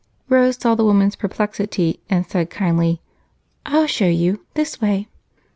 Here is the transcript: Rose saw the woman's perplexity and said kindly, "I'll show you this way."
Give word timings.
Rose 0.29 0.55
saw 0.57 0.73
the 0.73 0.83
woman's 0.83 1.15
perplexity 1.15 1.99
and 2.09 2.25
said 2.25 2.49
kindly, 2.49 3.03
"I'll 3.67 3.85
show 3.85 4.07
you 4.07 4.43
this 4.55 4.81
way." 4.81 5.07